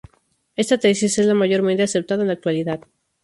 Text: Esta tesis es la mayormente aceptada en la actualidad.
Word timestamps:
Esta 0.55 0.79
tesis 0.79 1.19
es 1.19 1.27
la 1.27 1.35
mayormente 1.35 1.83
aceptada 1.83 2.23
en 2.23 2.29
la 2.29 2.33
actualidad. 2.33 2.81